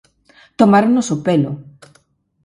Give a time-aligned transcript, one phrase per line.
[0.59, 1.51] ¡Tomáronnos o pelo!